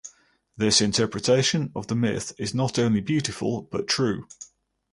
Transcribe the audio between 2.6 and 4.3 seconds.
only beautiful but true.